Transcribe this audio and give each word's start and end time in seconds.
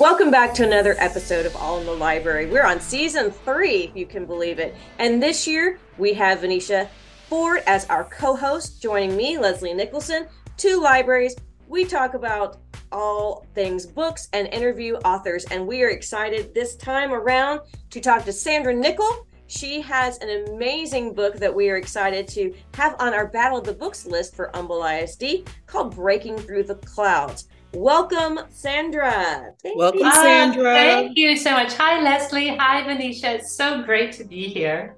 Welcome 0.00 0.30
back 0.30 0.54
to 0.54 0.64
another 0.64 0.94
episode 0.98 1.44
of 1.44 1.56
All 1.56 1.80
in 1.80 1.86
the 1.86 1.92
Library. 1.92 2.46
We're 2.46 2.64
on 2.64 2.78
season 2.78 3.32
three, 3.32 3.82
if 3.82 3.96
you 3.96 4.06
can 4.06 4.26
believe 4.26 4.60
it. 4.60 4.76
And 5.00 5.20
this 5.20 5.44
year 5.44 5.80
we 5.98 6.12
have 6.14 6.42
Venetia 6.42 6.88
Ford 7.28 7.64
as 7.66 7.84
our 7.86 8.04
co 8.04 8.36
host, 8.36 8.80
joining 8.80 9.16
me, 9.16 9.38
Leslie 9.38 9.74
Nicholson, 9.74 10.28
two 10.56 10.80
libraries. 10.80 11.34
We 11.66 11.84
talk 11.84 12.14
about 12.14 12.58
all 12.92 13.44
things 13.56 13.86
books 13.86 14.28
and 14.32 14.46
interview 14.54 14.94
authors. 14.98 15.44
And 15.46 15.66
we 15.66 15.82
are 15.82 15.88
excited 15.88 16.54
this 16.54 16.76
time 16.76 17.12
around 17.12 17.62
to 17.90 18.00
talk 18.00 18.24
to 18.26 18.32
Sandra 18.32 18.72
Nickel. 18.72 19.26
She 19.48 19.80
has 19.80 20.18
an 20.18 20.46
amazing 20.48 21.12
book 21.12 21.38
that 21.38 21.52
we 21.52 21.70
are 21.70 21.76
excited 21.76 22.28
to 22.28 22.54
have 22.74 22.94
on 23.00 23.14
our 23.14 23.26
Battle 23.26 23.58
of 23.58 23.64
the 23.64 23.72
Books 23.72 24.06
list 24.06 24.36
for 24.36 24.52
Humble 24.54 24.84
ISD 24.84 25.48
called 25.66 25.96
Breaking 25.96 26.38
Through 26.38 26.64
the 26.64 26.76
Clouds. 26.76 27.48
Welcome, 27.74 28.40
Sandra. 28.48 29.52
Thank 29.62 29.76
Welcome, 29.76 30.00
you. 30.00 30.12
Sandra. 30.12 30.70
Uh, 30.70 30.74
thank 30.74 31.18
you 31.18 31.36
so 31.36 31.52
much. 31.52 31.74
Hi, 31.74 32.00
Leslie. 32.02 32.56
Hi, 32.56 32.82
Venetia. 32.82 33.34
It's 33.34 33.56
so 33.56 33.82
great 33.82 34.12
to 34.12 34.24
be 34.24 34.48
here. 34.48 34.96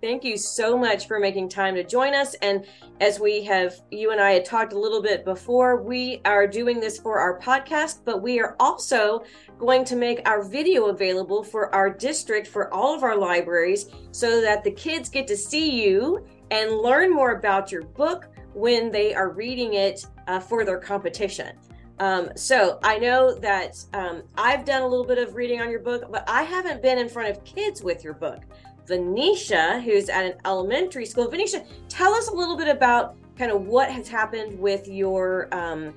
Thank 0.00 0.24
you 0.24 0.38
so 0.38 0.78
much 0.78 1.06
for 1.06 1.20
making 1.20 1.50
time 1.50 1.74
to 1.74 1.84
join 1.84 2.14
us. 2.14 2.32
And 2.36 2.64
as 3.00 3.20
we 3.20 3.44
have, 3.44 3.74
you 3.90 4.12
and 4.12 4.20
I 4.20 4.30
had 4.30 4.46
talked 4.46 4.72
a 4.72 4.78
little 4.78 5.02
bit 5.02 5.26
before, 5.26 5.82
we 5.82 6.22
are 6.24 6.46
doing 6.46 6.80
this 6.80 6.98
for 6.98 7.18
our 7.18 7.38
podcast, 7.38 7.98
but 8.06 8.22
we 8.22 8.40
are 8.40 8.56
also 8.58 9.22
going 9.58 9.84
to 9.84 9.96
make 9.96 10.26
our 10.26 10.42
video 10.42 10.86
available 10.86 11.44
for 11.44 11.74
our 11.74 11.90
district, 11.90 12.46
for 12.46 12.72
all 12.72 12.94
of 12.94 13.02
our 13.02 13.16
libraries, 13.16 13.90
so 14.10 14.40
that 14.40 14.64
the 14.64 14.70
kids 14.70 15.10
get 15.10 15.26
to 15.26 15.36
see 15.36 15.82
you 15.84 16.26
and 16.50 16.78
learn 16.78 17.12
more 17.12 17.32
about 17.32 17.70
your 17.70 17.82
book 17.82 18.28
when 18.54 18.90
they 18.90 19.14
are 19.14 19.28
reading 19.28 19.74
it 19.74 20.06
uh, 20.28 20.40
for 20.40 20.64
their 20.64 20.78
competition. 20.78 21.54
Um, 22.00 22.30
so 22.34 22.78
I 22.82 22.98
know 22.98 23.34
that 23.36 23.76
um, 23.92 24.22
I've 24.36 24.64
done 24.64 24.80
a 24.82 24.86
little 24.88 25.04
bit 25.04 25.18
of 25.18 25.34
reading 25.34 25.60
on 25.60 25.70
your 25.70 25.80
book, 25.80 26.10
but 26.10 26.28
I 26.28 26.42
haven't 26.42 26.80
been 26.80 26.98
in 26.98 27.10
front 27.10 27.28
of 27.28 27.44
kids 27.44 27.82
with 27.82 28.02
your 28.02 28.14
book. 28.14 28.40
Venetia, 28.86 29.80
who's 29.84 30.08
at 30.08 30.24
an 30.24 30.34
elementary 30.46 31.04
school. 31.04 31.28
Venetia, 31.30 31.62
tell 31.90 32.14
us 32.14 32.28
a 32.28 32.32
little 32.32 32.56
bit 32.56 32.68
about 32.68 33.16
kind 33.36 33.52
of 33.52 33.66
what 33.66 33.90
has 33.90 34.08
happened 34.08 34.58
with 34.58 34.88
your 34.88 35.48
um, 35.54 35.94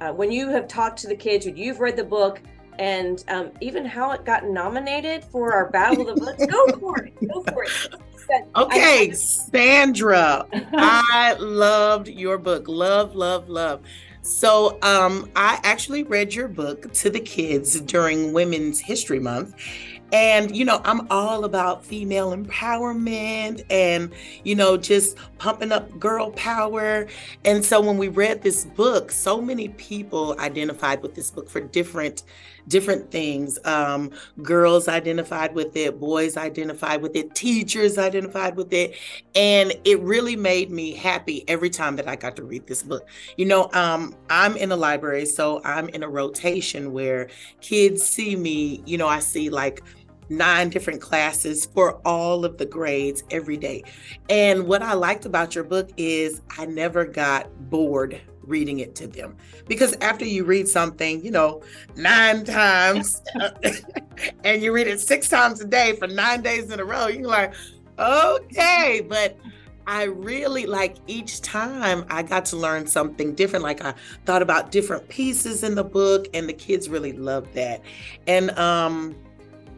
uh, 0.00 0.10
when 0.10 0.32
you 0.32 0.48
have 0.48 0.66
talked 0.66 0.98
to 1.00 1.06
the 1.06 1.14
kids, 1.14 1.44
when 1.44 1.56
you've 1.56 1.80
read 1.80 1.96
the 1.96 2.04
book, 2.04 2.40
and 2.78 3.22
um, 3.28 3.52
even 3.60 3.84
how 3.84 4.10
it 4.12 4.24
got 4.24 4.46
nominated 4.46 5.22
for 5.24 5.52
our 5.52 5.70
Battle 5.70 6.08
of 6.08 6.16
the 6.16 6.24
Books. 6.24 6.46
Go 6.46 6.66
for 6.80 7.04
it. 7.04 7.28
Go 7.28 7.42
for 7.42 7.64
it. 7.64 7.98
Okay, 8.56 9.12
Sandra, 9.12 10.46
I 10.52 11.34
loved 11.38 12.08
your 12.08 12.38
book. 12.38 12.66
Love, 12.66 13.14
love, 13.14 13.50
love. 13.50 13.82
So 14.22 14.78
um, 14.82 15.28
I 15.34 15.58
actually 15.64 16.04
read 16.04 16.32
your 16.32 16.46
book 16.46 16.92
to 16.94 17.10
the 17.10 17.18
kids 17.18 17.80
during 17.80 18.32
Women's 18.32 18.78
History 18.78 19.18
Month. 19.18 19.54
And, 20.12 20.54
you 20.54 20.64
know, 20.64 20.80
I'm 20.84 21.06
all 21.10 21.44
about 21.44 21.84
female 21.84 22.36
empowerment 22.36 23.64
and, 23.70 24.12
you 24.44 24.54
know, 24.54 24.76
just 24.76 25.16
pumping 25.38 25.72
up 25.72 25.98
girl 25.98 26.30
power. 26.32 27.06
And 27.44 27.64
so 27.64 27.80
when 27.80 27.96
we 27.96 28.08
read 28.08 28.42
this 28.42 28.66
book, 28.66 29.10
so 29.10 29.40
many 29.40 29.70
people 29.70 30.38
identified 30.38 31.02
with 31.02 31.14
this 31.14 31.30
book 31.30 31.48
for 31.48 31.60
different 31.60 32.24
different 32.68 33.10
things. 33.10 33.58
Um, 33.64 34.10
girls 34.42 34.88
identified 34.88 35.54
with 35.54 35.76
it, 35.76 35.98
boys 35.98 36.36
identified 36.36 37.02
with 37.02 37.16
it, 37.16 37.34
teachers 37.34 37.98
identified 37.98 38.56
with 38.56 38.72
it. 38.72 38.94
And 39.34 39.74
it 39.84 40.00
really 40.00 40.36
made 40.36 40.70
me 40.70 40.92
happy 40.92 41.44
every 41.48 41.70
time 41.70 41.96
that 41.96 42.08
I 42.08 42.16
got 42.16 42.36
to 42.36 42.44
read 42.44 42.66
this 42.66 42.82
book. 42.82 43.08
You 43.36 43.46
know, 43.46 43.70
um, 43.72 44.14
I'm 44.30 44.56
in 44.56 44.70
a 44.72 44.76
library, 44.76 45.26
so 45.26 45.60
I'm 45.64 45.88
in 45.88 46.02
a 46.02 46.08
rotation 46.08 46.92
where 46.92 47.28
kids 47.60 48.04
see 48.04 48.36
me, 48.36 48.82
you 48.86 48.98
know, 48.98 49.08
I 49.08 49.20
see 49.20 49.50
like 49.50 49.82
nine 50.28 50.70
different 50.70 51.00
classes 51.00 51.66
for 51.66 52.00
all 52.06 52.44
of 52.44 52.58
the 52.58 52.66
grades 52.66 53.22
every 53.30 53.56
day. 53.56 53.82
And 54.28 54.66
what 54.66 54.82
I 54.82 54.94
liked 54.94 55.26
about 55.26 55.54
your 55.54 55.64
book 55.64 55.90
is 55.96 56.40
I 56.58 56.66
never 56.66 57.04
got 57.04 57.48
bored 57.70 58.20
reading 58.42 58.80
it 58.80 58.94
to 58.96 59.06
them. 59.06 59.36
Because 59.66 59.94
after 60.00 60.24
you 60.24 60.44
read 60.44 60.68
something, 60.68 61.24
you 61.24 61.30
know, 61.30 61.62
nine 61.96 62.44
times 62.44 63.22
and 64.44 64.62
you 64.62 64.72
read 64.72 64.86
it 64.86 65.00
six 65.00 65.28
times 65.28 65.60
a 65.60 65.66
day 65.66 65.96
for 65.96 66.06
nine 66.06 66.42
days 66.42 66.70
in 66.70 66.80
a 66.80 66.84
row, 66.84 67.06
you're 67.06 67.28
like, 67.28 67.54
okay. 67.98 69.04
But 69.08 69.38
I 69.86 70.04
really 70.04 70.66
like 70.66 70.96
each 71.06 71.40
time 71.40 72.04
I 72.08 72.22
got 72.22 72.44
to 72.46 72.56
learn 72.56 72.86
something 72.86 73.34
different. 73.34 73.62
Like 73.62 73.84
I 73.84 73.94
thought 74.24 74.42
about 74.42 74.70
different 74.70 75.08
pieces 75.08 75.62
in 75.62 75.74
the 75.74 75.84
book, 75.84 76.28
and 76.34 76.48
the 76.48 76.52
kids 76.52 76.88
really 76.88 77.12
loved 77.12 77.54
that. 77.54 77.82
And 78.26 78.50
um, 78.58 79.16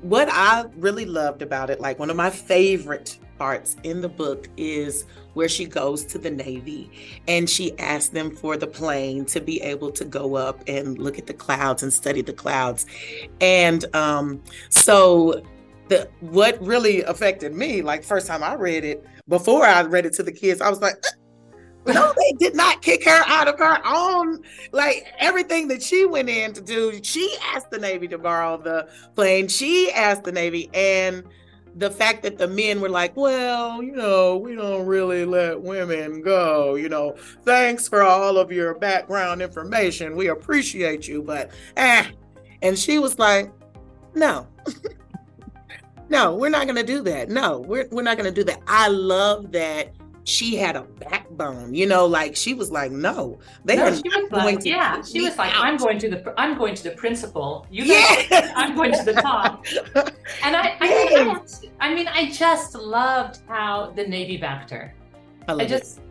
what 0.04 0.28
I 0.30 0.66
really 0.76 1.06
loved 1.06 1.40
about 1.40 1.70
it, 1.70 1.80
like 1.80 1.98
one 1.98 2.10
of 2.10 2.16
my 2.16 2.28
favorite 2.28 3.18
parts 3.38 3.76
in 3.84 4.02
the 4.02 4.08
book 4.08 4.50
is 4.58 5.06
where 5.32 5.48
she 5.48 5.64
goes 5.64 6.04
to 6.04 6.18
the 6.18 6.30
Navy 6.30 6.90
and 7.26 7.48
she 7.48 7.76
asks 7.78 8.10
them 8.10 8.36
for 8.36 8.58
the 8.58 8.66
plane 8.66 9.24
to 9.24 9.40
be 9.40 9.62
able 9.62 9.90
to 9.92 10.04
go 10.04 10.34
up 10.34 10.62
and 10.68 10.98
look 10.98 11.18
at 11.18 11.26
the 11.26 11.32
clouds 11.32 11.82
and 11.82 11.90
study 11.90 12.20
the 12.20 12.34
clouds. 12.34 12.84
And 13.40 13.86
um, 13.96 14.42
so 14.68 15.42
the 15.88 16.06
what 16.20 16.60
really 16.60 17.02
affected 17.04 17.54
me, 17.54 17.80
like 17.80 18.04
first 18.04 18.26
time 18.26 18.42
I 18.42 18.56
read 18.56 18.84
it, 18.84 19.02
before 19.26 19.64
I 19.64 19.80
read 19.84 20.04
it 20.04 20.12
to 20.14 20.22
the 20.22 20.32
kids, 20.32 20.60
I 20.60 20.68
was 20.68 20.82
like, 20.82 21.02
no, 21.86 22.12
they 22.16 22.32
did 22.32 22.54
not 22.54 22.82
kick 22.82 23.04
her 23.04 23.22
out 23.26 23.48
of 23.48 23.58
her 23.58 23.78
own. 23.84 24.42
Like 24.72 25.06
everything 25.18 25.68
that 25.68 25.82
she 25.82 26.06
went 26.06 26.28
in 26.28 26.52
to 26.54 26.60
do, 26.60 26.98
she 27.02 27.36
asked 27.54 27.70
the 27.70 27.78
Navy 27.78 28.08
to 28.08 28.18
borrow 28.18 28.56
the 28.56 28.88
plane. 29.14 29.48
She 29.48 29.90
asked 29.92 30.24
the 30.24 30.32
Navy, 30.32 30.70
and 30.72 31.24
the 31.76 31.90
fact 31.90 32.22
that 32.22 32.38
the 32.38 32.46
men 32.46 32.80
were 32.80 32.88
like, 32.88 33.16
well, 33.16 33.82
you 33.82 33.92
know, 33.92 34.36
we 34.36 34.54
don't 34.54 34.86
really 34.86 35.24
let 35.24 35.60
women 35.60 36.22
go, 36.22 36.76
you 36.76 36.88
know, 36.88 37.16
thanks 37.42 37.88
for 37.88 38.02
all 38.02 38.38
of 38.38 38.52
your 38.52 38.74
background 38.74 39.42
information. 39.42 40.16
We 40.16 40.28
appreciate 40.28 41.08
you, 41.08 41.22
but 41.22 41.50
eh. 41.76 42.06
And 42.62 42.78
she 42.78 42.98
was 42.98 43.18
like, 43.18 43.52
no. 44.14 44.46
no, 46.08 46.34
we're 46.34 46.48
not 46.48 46.64
going 46.66 46.76
to 46.76 46.84
do 46.84 47.02
that. 47.02 47.28
No, 47.28 47.58
we're, 47.58 47.88
we're 47.90 48.02
not 48.02 48.16
going 48.16 48.32
to 48.32 48.34
do 48.34 48.44
that. 48.44 48.62
I 48.66 48.88
love 48.88 49.52
that 49.52 49.92
she 50.24 50.56
had 50.56 50.74
a 50.74 50.82
backbone, 50.82 51.74
you 51.74 51.86
know, 51.86 52.06
like 52.06 52.34
she 52.34 52.54
was 52.54 52.70
like, 52.70 52.90
no, 52.90 53.38
they 53.64 53.76
no, 53.76 53.84
are 53.84 53.94
she 53.94 54.02
was 54.04 54.30
going 54.30 54.44
like, 54.44 54.60
to 54.60 54.68
yeah, 54.68 55.02
she 55.02 55.20
was 55.20 55.36
like, 55.36 55.54
out. 55.54 55.64
I'm 55.64 55.76
going 55.76 55.98
to 55.98 56.08
the, 56.08 56.34
I'm 56.40 56.56
going 56.56 56.74
to 56.74 56.82
the 56.82 56.92
principal. 56.92 57.66
You 57.70 57.82
guys, 57.82 58.26
yes. 58.30 58.52
I'm 58.56 58.74
going 58.74 58.92
to 58.92 59.02
the 59.02 59.12
top. 59.12 59.66
and 60.42 60.56
I, 60.56 60.76
I, 60.80 60.86
yes. 61.10 61.62
I, 61.80 61.88
I, 61.88 61.94
mean, 61.94 62.08
I 62.08 62.30
just 62.30 62.74
loved 62.74 63.40
how 63.46 63.92
the 63.94 64.06
Navy 64.06 64.38
backed 64.38 64.70
her. 64.70 64.94
I, 65.46 65.52
I 65.54 65.64
just, 65.66 65.98
it. 65.98 66.04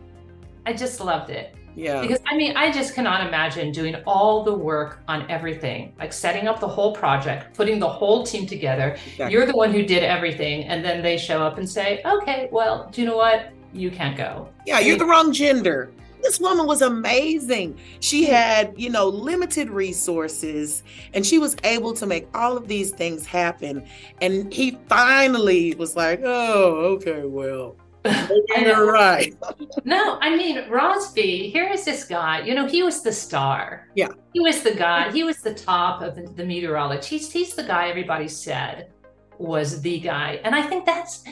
I 0.66 0.72
just 0.72 1.00
loved 1.00 1.30
it. 1.30 1.54
Yeah. 1.76 2.02
Because 2.02 2.20
I 2.26 2.36
mean, 2.36 2.56
I 2.56 2.70
just 2.70 2.94
cannot 2.94 3.26
imagine 3.26 3.72
doing 3.72 3.96
all 4.06 4.44
the 4.44 4.54
work 4.54 5.00
on 5.08 5.28
everything, 5.28 5.92
like 5.98 6.12
setting 6.12 6.46
up 6.46 6.60
the 6.60 6.68
whole 6.68 6.94
project, 6.94 7.56
putting 7.56 7.80
the 7.80 7.88
whole 7.88 8.24
team 8.24 8.46
together. 8.46 8.96
Exactly. 9.06 9.32
You're 9.32 9.46
the 9.46 9.56
one 9.56 9.72
who 9.72 9.82
did 9.82 10.04
everything. 10.04 10.64
And 10.64 10.84
then 10.84 11.02
they 11.02 11.16
show 11.16 11.42
up 11.42 11.58
and 11.58 11.68
say, 11.68 12.00
okay, 12.04 12.48
well, 12.52 12.88
do 12.92 13.00
you 13.02 13.08
know 13.08 13.16
what? 13.16 13.50
You 13.74 13.90
can't 13.90 14.16
go. 14.16 14.48
Yeah, 14.66 14.78
you're 14.78 14.96
the 14.96 15.04
wrong 15.04 15.32
gender. 15.32 15.92
This 16.22 16.40
woman 16.40 16.66
was 16.66 16.80
amazing. 16.80 17.78
She 18.00 18.24
mm-hmm. 18.24 18.32
had, 18.32 18.74
you 18.78 18.88
know, 18.88 19.08
limited 19.08 19.68
resources 19.68 20.82
and 21.12 21.24
she 21.24 21.38
was 21.38 21.54
able 21.64 21.92
to 21.92 22.06
make 22.06 22.26
all 22.34 22.56
of 22.56 22.66
these 22.66 22.92
things 22.92 23.26
happen. 23.26 23.86
And 24.22 24.52
he 24.52 24.78
finally 24.88 25.74
was 25.74 25.96
like, 25.96 26.22
oh, 26.24 26.96
okay, 26.96 27.24
well, 27.24 27.76
you're 28.56 28.90
right. 28.90 29.34
no, 29.84 30.18
I 30.22 30.34
mean, 30.34 30.64
Rossby, 30.64 31.52
here 31.52 31.68
is 31.70 31.84
this 31.84 32.04
guy, 32.04 32.40
you 32.40 32.54
know, 32.54 32.66
he 32.66 32.82
was 32.82 33.02
the 33.02 33.12
star. 33.12 33.88
Yeah. 33.94 34.08
He 34.32 34.40
was 34.40 34.62
the 34.62 34.74
guy, 34.74 35.12
he 35.12 35.24
was 35.24 35.42
the 35.42 35.54
top 35.54 36.00
of 36.00 36.14
the, 36.14 36.22
the 36.22 36.44
meteorologist. 36.44 37.08
He's, 37.10 37.30
he's 37.30 37.54
the 37.54 37.64
guy 37.64 37.90
everybody 37.90 38.28
said 38.28 38.90
was 39.36 39.82
the 39.82 40.00
guy. 40.00 40.40
And 40.44 40.54
I 40.54 40.62
think 40.62 40.86
that's, 40.86 41.24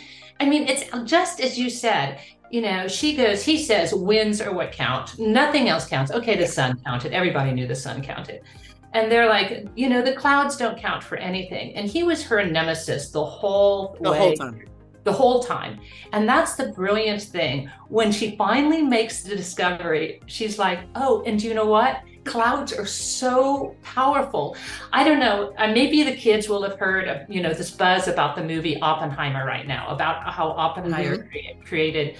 I 0.42 0.48
mean, 0.48 0.66
it's 0.66 0.84
just 1.04 1.40
as 1.40 1.56
you 1.56 1.70
said, 1.70 2.18
you 2.50 2.62
know, 2.62 2.88
she 2.88 3.14
goes, 3.14 3.44
he 3.44 3.62
says, 3.62 3.94
wins 3.94 4.40
are 4.40 4.52
what 4.52 4.72
count. 4.72 5.16
Nothing 5.20 5.68
else 5.68 5.86
counts. 5.86 6.10
Okay, 6.10 6.36
the 6.36 6.48
sun 6.48 6.80
counted. 6.84 7.12
Everybody 7.12 7.52
knew 7.52 7.68
the 7.68 7.76
sun 7.76 8.02
counted. 8.02 8.42
And 8.92 9.10
they're 9.10 9.28
like, 9.28 9.68
you 9.76 9.88
know, 9.88 10.02
the 10.02 10.14
clouds 10.14 10.56
don't 10.56 10.76
count 10.76 11.04
for 11.04 11.16
anything. 11.16 11.76
And 11.76 11.88
he 11.88 12.02
was 12.02 12.24
her 12.24 12.44
nemesis 12.44 13.10
the 13.10 13.24
whole 13.24 13.96
the 14.00 14.10
way. 14.10 14.18
whole 14.18 14.34
time. 14.34 14.64
The 15.04 15.12
whole 15.12 15.44
time. 15.44 15.78
And 16.12 16.28
that's 16.28 16.56
the 16.56 16.70
brilliant 16.72 17.22
thing. 17.22 17.70
When 17.88 18.10
she 18.10 18.36
finally 18.36 18.82
makes 18.82 19.22
the 19.22 19.36
discovery, 19.36 20.20
she's 20.26 20.58
like, 20.58 20.80
oh, 20.96 21.22
and 21.24 21.38
do 21.38 21.46
you 21.46 21.54
know 21.54 21.66
what? 21.66 22.02
Clouds 22.24 22.72
are 22.72 22.86
so 22.86 23.76
powerful. 23.82 24.56
I 24.92 25.04
don't 25.04 25.18
know. 25.18 25.52
Uh, 25.58 25.68
maybe 25.68 26.02
the 26.02 26.14
kids 26.14 26.48
will 26.48 26.62
have 26.62 26.78
heard 26.78 27.08
of, 27.08 27.28
you 27.28 27.42
know, 27.42 27.52
this 27.52 27.70
buzz 27.70 28.08
about 28.08 28.36
the 28.36 28.44
movie 28.44 28.80
Oppenheimer 28.80 29.44
right 29.44 29.66
now, 29.66 29.88
about 29.88 30.32
how 30.32 30.48
Oppenheimer 30.50 31.18
mm-hmm. 31.18 31.28
cre- 31.28 31.66
created 31.66 32.16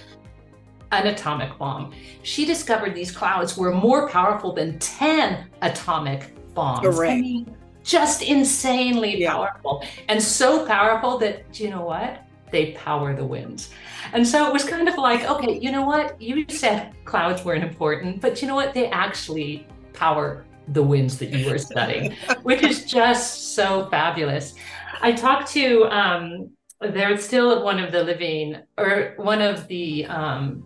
an 0.91 1.07
atomic 1.07 1.57
bomb. 1.57 1.93
She 2.21 2.45
discovered 2.45 2.93
these 2.93 3.11
clouds 3.11 3.57
were 3.57 3.73
more 3.73 4.09
powerful 4.09 4.53
than 4.53 4.77
10 4.79 5.49
atomic 5.61 6.33
bombs. 6.53 6.81
Correct. 6.81 7.11
I 7.11 7.21
mean, 7.21 7.57
just 7.83 8.21
insanely 8.21 9.19
Yeah. 9.19 9.33
powerful 9.33 9.83
and 10.07 10.21
so 10.21 10.65
powerful 10.65 11.17
that 11.19 11.51
do 11.51 11.63
you 11.63 11.69
know 11.69 11.83
what 11.83 12.23
they 12.49 12.71
power 12.71 13.13
the 13.13 13.25
winds 13.25 13.71
and 14.13 14.25
so 14.25 14.47
it 14.47 14.53
was 14.53 14.63
kind 14.63 14.87
of 14.87 14.97
like 14.97 15.29
okay 15.29 15.59
you 15.59 15.71
know 15.71 15.83
what 15.83 16.19
you 16.21 16.45
said 16.47 16.93
clouds 17.03 17.43
weren't 17.43 17.63
important 17.63 18.21
but 18.21 18.41
you 18.41 18.47
know 18.47 18.55
what 18.55 18.73
they 18.73 18.87
actually 18.87 19.67
power 19.93 20.45
the 20.69 20.81
winds 20.83 21.17
that 21.17 21.29
you 21.29 21.49
were 21.49 21.57
studying 21.71 22.15
which 22.43 22.63
is 22.63 22.85
just 22.85 23.55
so 23.55 23.87
fabulous 23.89 24.55
i 25.01 25.11
talked 25.11 25.47
to 25.51 25.85
um 25.85 26.49
there's 26.81 27.23
still 27.23 27.63
one 27.63 27.79
of 27.79 27.91
the 27.91 28.03
living 28.03 28.57
or 28.77 29.13
one 29.17 29.41
of 29.41 29.67
the 29.67 30.05
um 30.05 30.63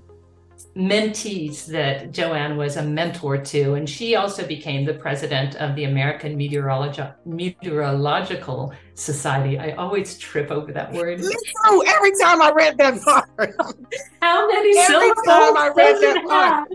mentees 0.76 1.66
that 1.66 2.12
Joanne 2.12 2.58
was 2.58 2.78
a 2.78 2.84
mentor 2.84 3.38
to, 3.38 3.74
and 3.74 3.90
she 3.90 4.16
also 4.16 4.46
became 4.46 4.86
the 4.86 4.94
president 4.94 5.56
of 5.56 5.76
the 5.76 5.86
American 5.86 6.38
Meteorologi- 6.38 7.14
Meteorological 7.26 8.74
Society. 8.94 9.60
I 9.60 9.72
always 9.72 10.18
trip 10.18 10.52
over 10.52 10.72
that 10.72 10.92
word. 10.94 11.20
Every 11.20 12.12
time 12.20 12.42
I 12.42 12.52
read 12.56 12.78
that 12.78 13.02
part. 13.02 13.56
How 14.22 14.48
many 14.48 14.78
Every 14.78 14.86
syllables 14.86 15.26
time 15.26 15.58
I 15.58 15.72
read 15.76 16.02
that 16.02 16.24
part. 16.26 16.70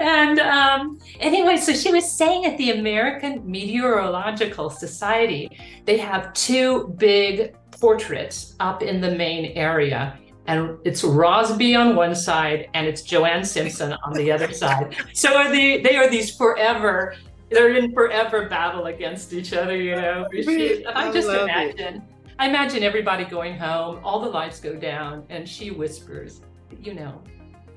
And 0.00 0.38
um, 0.40 0.98
anyway, 1.20 1.56
so 1.56 1.72
she 1.72 1.92
was 1.92 2.10
saying 2.10 2.44
at 2.46 2.56
the 2.58 2.70
American 2.72 3.48
Meteorological 3.50 4.70
Society, 4.70 5.50
they 5.84 5.96
have 5.98 6.32
two 6.32 6.88
big 6.98 7.54
portraits 7.70 8.54
up 8.60 8.82
in 8.82 9.00
the 9.00 9.10
main 9.12 9.52
area. 9.56 10.18
And 10.46 10.78
it's 10.84 11.02
Rossby 11.02 11.78
on 11.78 11.96
one 11.96 12.14
side 12.14 12.68
and 12.74 12.86
it's 12.86 13.02
Joanne 13.02 13.44
Simpson 13.44 13.94
on 14.04 14.12
the 14.12 14.30
other 14.30 14.52
side. 14.52 14.96
So 15.12 15.36
are 15.36 15.50
the, 15.50 15.82
they 15.82 15.96
are 15.96 16.08
these 16.08 16.34
forever, 16.36 17.14
they're 17.50 17.74
in 17.76 17.92
forever 17.92 18.48
battle 18.48 18.86
against 18.86 19.32
each 19.32 19.52
other, 19.52 19.76
you 19.76 19.96
know. 19.96 20.26
She- 20.32 20.86
I 20.86 21.08
I 21.08 21.12
just 21.12 21.26
love 21.28 21.48
it. 21.48 21.50
imagine, 21.78 22.02
I 22.38 22.48
imagine 22.48 22.82
everybody 22.82 23.24
going 23.24 23.56
home, 23.58 24.00
all 24.04 24.20
the 24.20 24.28
lights 24.28 24.60
go 24.60 24.76
down, 24.76 25.24
and 25.30 25.48
she 25.48 25.70
whispers, 25.70 26.42
you 26.80 26.94
know, 26.94 27.20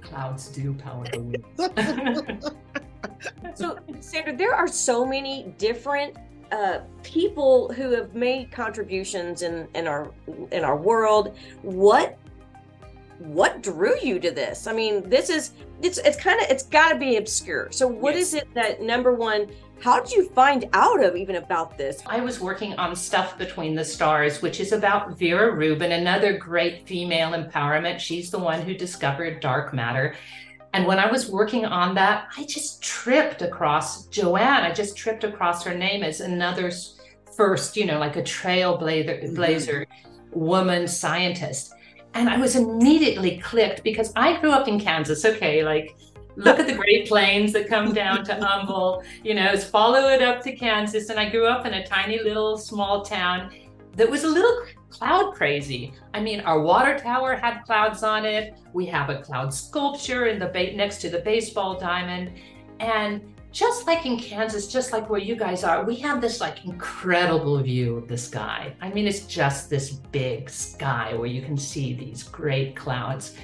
clouds 0.02 0.50
do 0.50 0.74
power 0.74 1.06
the 1.12 1.20
winds. 1.20 2.50
So, 3.56 3.78
Sandra, 4.00 4.36
there 4.36 4.56
are 4.56 4.68
so 4.68 5.06
many 5.06 5.54
different 5.58 6.16
uh, 6.52 6.80
people 7.04 7.72
who 7.74 7.92
have 7.92 8.16
made 8.16 8.52
contributions 8.52 9.42
in, 9.42 9.68
in 9.76 9.88
our 9.88 10.12
in 10.52 10.64
our 10.64 10.78
world. 10.78 11.38
What 11.62 12.18
what 13.20 13.62
drew 13.62 14.00
you 14.02 14.20
to 14.20 14.32
this? 14.32 14.68
I 14.68 14.74
mean, 14.74 15.08
this 15.10 15.30
is 15.30 15.52
it's 15.82 15.98
it's 16.00 16.18
kind 16.18 16.42
of 16.42 16.50
it's 16.50 16.64
got 16.64 16.90
to 16.90 16.98
be 16.98 17.18
obscure. 17.18 17.70
So, 17.72 17.88
what 17.88 18.16
is 18.16 18.34
it 18.34 18.48
that 18.54 18.82
number 18.82 19.14
one? 19.14 19.48
How 19.82 20.02
did 20.02 20.12
you 20.12 20.28
find 20.30 20.66
out 20.74 21.02
of 21.02 21.16
even 21.16 21.38
about 21.38 21.78
this? 21.78 22.04
I 22.06 22.20
was 22.20 22.42
working 22.42 22.74
on 22.74 22.96
Stuff 22.96 23.38
Between 23.38 23.76
the 23.76 23.86
Stars, 23.86 24.42
which 24.42 24.60
is 24.60 24.74
about 24.74 25.18
Vera 25.18 25.56
Rubin, 25.56 25.94
another 25.94 26.38
great 26.38 26.86
female 26.86 27.32
empowerment. 27.32 28.00
She's 28.00 28.30
the 28.30 28.40
one 28.40 28.62
who 28.62 28.74
discovered 28.74 29.40
dark 29.40 29.74
matter. 29.74 30.16
And 30.74 30.86
when 30.86 31.00
I 31.00 31.10
was 31.10 31.32
working 31.32 31.66
on 31.66 31.96
that, 31.96 32.28
I 32.38 32.44
just 32.44 32.84
tripped 32.84 33.42
across 33.42 34.08
Joanne. 34.08 34.64
I 34.64 34.74
just 34.74 34.98
tripped 34.98 35.24
across 35.24 35.64
her 35.64 35.74
name 35.74 36.04
as 36.04 36.20
another 36.20 36.72
first, 37.36 37.78
you 37.78 37.86
know, 37.86 38.00
like 38.00 38.18
a 38.18 38.22
trailblazer 38.22 39.24
mm-hmm. 39.24 39.36
blazer, 39.36 39.88
woman 40.34 40.90
scientist. 40.90 41.74
And 42.16 42.30
I 42.30 42.38
was 42.38 42.58
immediately 42.58 43.40
clicked 43.40 43.84
because 43.84 44.12
I 44.18 44.42
grew 44.42 44.52
up 44.52 44.68
in 44.68 44.78
Kansas. 44.78 45.24
Okay, 45.24 45.64
like 45.64 45.96
look 46.36 46.60
at 46.60 46.68
the 46.68 46.74
Great 46.74 47.08
Plains 47.08 47.54
that 47.54 47.68
come 47.68 47.94
down 47.94 48.24
to 48.26 48.36
Humble, 48.36 49.04
you 49.24 49.34
know, 49.34 49.58
follow 49.58 50.10
it 50.10 50.22
up 50.22 50.42
to 50.44 50.56
Kansas. 50.56 51.10
And 51.10 51.20
I 51.20 51.30
grew 51.30 51.48
up 51.48 51.66
in 51.66 51.74
a 51.74 51.86
tiny 51.86 52.20
little 52.20 52.58
small 52.58 53.04
town 53.04 53.52
that 53.96 54.10
was 54.10 54.24
a 54.24 54.28
little 54.30 54.66
cloud 54.90 55.34
crazy. 55.34 55.94
I 56.14 56.22
mean, 56.22 56.42
our 56.42 56.62
water 56.62 56.98
tower 56.98 57.36
had 57.36 57.62
clouds 57.62 58.04
on 58.04 58.26
it. 58.26 58.56
We 58.74 58.86
have 58.88 59.10
a 59.10 59.22
cloud 59.22 59.54
sculpture 59.54 60.28
in 60.28 60.40
the 60.40 60.48
ba- 60.48 60.76
next 60.76 61.00
to 61.02 61.10
the 61.10 61.20
baseball 61.20 61.78
diamond. 61.80 62.32
And 62.80 63.22
just 63.52 63.88
like 63.88 64.06
in 64.06 64.18
Kansas, 64.18 64.72
just 64.72 64.94
like 64.94 65.10
where 65.10 65.20
you 65.20 65.36
guys 65.36 65.64
are, 65.64 65.84
we 65.84 65.96
have 65.98 66.22
this 66.22 66.40
like 66.40 66.66
incredible 66.66 67.58
view 67.62 67.98
of 67.98 68.08
the 68.08 68.18
sky. 68.18 68.74
I 68.82 68.90
mean, 68.90 69.08
it's 69.08 69.22
just 69.22 69.70
this 69.70 69.92
big 69.92 70.50
sky 70.50 71.14
where 71.16 71.28
you 71.28 71.42
can 71.42 71.58
see 71.58 71.94
these 71.94 72.24
great 72.24 72.76
clouds. 72.76 73.36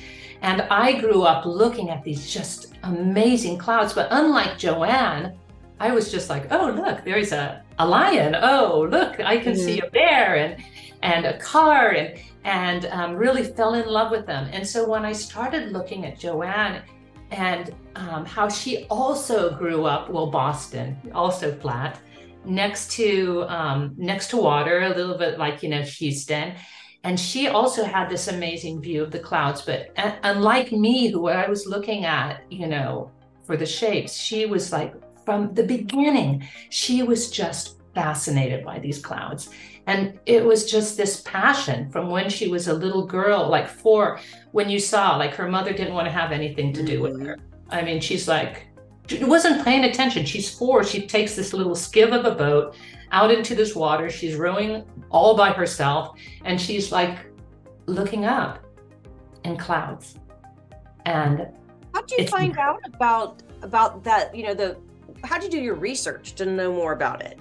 And 0.42 0.62
I 0.64 1.00
grew 1.00 1.24
up 1.24 1.46
looking 1.46 1.90
at 1.90 2.04
these 2.04 2.32
just 2.32 2.74
amazing 2.84 3.58
clouds. 3.58 3.94
But 3.94 4.08
unlike 4.12 4.58
Joanne, 4.58 5.38
I 5.80 5.92
was 5.92 6.12
just 6.12 6.30
like, 6.30 6.52
oh, 6.52 6.72
look, 6.72 7.04
there's 7.04 7.32
a, 7.32 7.64
a 7.80 7.88
lion. 7.88 8.36
Oh, 8.36 8.88
look, 8.90 9.20
I 9.20 9.38
can 9.38 9.56
see 9.56 9.80
a 9.80 9.90
bear 9.90 10.36
and, 10.36 10.64
and 11.02 11.26
a 11.26 11.38
car 11.40 11.92
and, 11.92 12.20
and 12.44 12.86
um, 12.88 13.16
really 13.16 13.44
fell 13.44 13.74
in 13.74 13.88
love 13.88 14.12
with 14.12 14.26
them. 14.26 14.50
And 14.54 14.66
so 14.66 14.88
when 14.88 15.04
I 15.04 15.12
started 15.12 15.72
looking 15.72 16.06
at 16.06 16.20
Joanne 16.20 16.84
and 17.32 17.74
um, 17.96 18.26
how 18.26 18.48
she 18.48 18.86
also 18.86 19.56
grew 19.58 19.86
up, 19.86 20.10
well, 20.10 20.28
Boston, 20.28 20.98
also 21.14 21.54
flat, 21.56 22.00
next 22.46 22.92
to 22.92 23.44
um, 23.48 23.94
next 23.98 24.30
to 24.30 24.38
water, 24.38 24.84
a 24.84 24.90
little 24.90 25.18
bit 25.18 25.38
like 25.38 25.64
you 25.64 25.70
know 25.70 25.82
Houston, 25.82 26.54
and 27.06 27.20
she 27.20 27.50
also 27.50 27.84
had 27.84 28.10
this 28.10 28.28
amazing 28.30 28.82
view 28.82 29.04
of 29.04 29.12
the 29.12 29.20
clouds. 29.20 29.62
But 29.62 29.92
unlike 30.24 30.72
me, 30.72 31.08
who 31.08 31.28
I 31.28 31.48
was 31.48 31.68
looking 31.68 32.04
at, 32.04 32.42
you 32.50 32.66
know, 32.66 33.12
for 33.44 33.56
the 33.56 33.66
shapes, 33.66 34.18
she 34.18 34.48
was 34.48 34.72
like 34.72 34.96
from 35.24 35.54
the 35.54 35.62
beginning, 35.64 36.48
she 36.72 37.04
was 37.04 37.30
just 37.30 37.76
fascinated 37.94 38.66
by 38.66 38.80
these 38.80 38.98
clouds. 38.98 39.52
And 39.86 40.20
it 40.26 40.44
was 40.44 40.70
just 40.70 40.98
this 40.98 41.22
passion 41.22 41.92
from 41.92 42.10
when 42.10 42.28
she 42.28 42.48
was 42.48 42.68
a 42.68 42.74
little 42.74 43.06
girl, 43.06 43.48
like 43.48 43.68
four, 43.68 44.20
when 44.52 44.68
you 44.68 44.80
saw 44.80 45.16
like 45.16 45.36
her 45.36 45.48
mother 45.48 45.74
didn't 45.74 45.94
want 45.94 46.08
to 46.08 46.12
have 46.12 46.32
anything 46.32 46.74
to 46.74 46.84
do 46.84 47.04
with 47.04 47.14
mm-hmm. 47.14 47.28
her. 47.28 47.38
I 47.70 47.84
mean, 47.84 48.02
she's 48.02 48.28
like, 48.28 48.66
she 49.08 49.24
wasn't 49.24 49.64
paying 49.64 49.84
attention. 49.84 50.26
She's 50.26 50.50
four. 50.50 50.84
She 50.84 51.06
takes 51.06 51.36
this 51.36 51.54
little 51.54 51.76
skiff 51.76 52.12
of 52.12 52.26
a 52.26 52.34
boat 52.34 52.76
out 53.12 53.32
into 53.32 53.56
this 53.56 53.76
water. 53.76 54.10
She's 54.10 54.36
rowing 54.36 54.84
all 55.10 55.36
by 55.36 55.52
herself, 55.52 56.18
and 56.44 56.60
she's 56.60 56.92
like 56.92 57.18
looking 57.86 58.26
up 58.26 58.64
in 59.44 59.58
clouds. 59.58 60.16
And 61.06 61.48
How 61.94 62.02
did 62.02 62.20
you 62.20 62.28
find 62.28 62.58
out 62.58 62.80
about 62.86 63.44
about 63.62 64.04
that? 64.04 64.36
You 64.36 64.44
know, 64.44 64.54
the 64.54 64.78
how 65.24 65.38
did 65.38 65.54
you 65.54 65.60
do 65.60 65.64
your 65.64 65.76
research 65.76 66.36
to 66.36 66.46
know 66.46 66.74
more 66.74 66.94
about 66.94 67.22
it? 67.22 67.40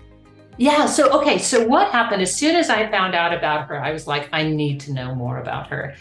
yeah, 0.56 0.87
so 0.87 1.11
okay, 1.21 1.38
so 1.38 1.66
what 1.66 1.90
happened 1.90 2.23
as 2.23 2.35
soon 2.37 2.54
as 2.54 2.71
I 2.71 2.88
found 2.90 3.14
out 3.14 3.35
about 3.35 3.66
her, 3.66 3.83
I 3.83 3.90
was 3.90 4.06
like, 4.06 4.28
I 4.33 4.44
need 4.44 4.78
to 4.80 4.92
know 4.92 5.14
more 5.14 5.38
about 5.38 5.66
her. 5.68 5.94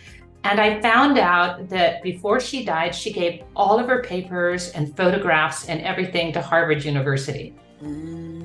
And 0.44 0.60
I 0.60 0.82
found 0.82 1.18
out 1.18 1.70
that 1.70 2.04
before 2.04 2.40
she 2.40 2.66
died, 2.66 2.94
she 2.94 3.14
gave 3.14 3.44
all 3.56 3.80
of 3.80 3.88
her 3.88 4.04
papers 4.04 4.70
and 4.72 4.96
photographs 4.96 5.70
and 5.70 5.82
everything 5.82 6.34
to 6.34 6.42
Harvard 6.42 6.84
University. 6.84 7.56
Mm. 7.82 8.43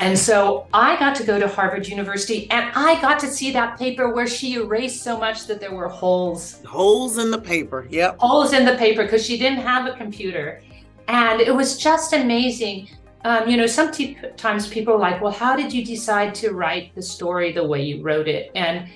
And 0.00 0.18
so 0.18 0.66
I 0.74 0.98
got 0.98 1.14
to 1.16 1.24
go 1.24 1.40
to 1.40 1.48
Harvard 1.48 1.88
University 1.88 2.50
and 2.50 2.70
I 2.74 3.00
got 3.00 3.18
to 3.20 3.28
see 3.28 3.50
that 3.52 3.78
paper 3.78 4.12
where 4.12 4.26
she 4.26 4.54
erased 4.54 5.02
so 5.02 5.18
much 5.18 5.46
that 5.46 5.58
there 5.58 5.74
were 5.74 5.88
holes, 5.88 6.60
Holes 6.66 7.16
in 7.16 7.30
the 7.30 7.40
paper. 7.40 7.86
Yep. 7.88 8.18
holes 8.18 8.52
in 8.52 8.66
the 8.66 8.76
paper 8.76 9.04
because 9.04 9.24
she 9.24 9.38
didn't 9.38 9.60
have 9.60 9.86
a 9.86 9.96
computer. 9.96 10.62
And 11.08 11.40
it 11.40 11.54
was 11.54 11.78
just 11.78 12.12
amazing. 12.12 12.90
Um, 13.24 13.48
you 13.48 13.56
know, 13.56 13.66
sometimes 13.66 14.68
people 14.68 14.94
are 14.94 14.98
like, 14.98 15.20
well, 15.22 15.32
how 15.32 15.56
did 15.56 15.72
you 15.72 15.84
decide 15.84 16.34
to 16.36 16.50
write 16.50 16.94
the 16.94 17.02
story 17.02 17.52
the 17.52 17.64
way 17.66 17.82
you 17.82 18.02
wrote 18.02 18.28
it? 18.28 18.50
And 18.54 18.88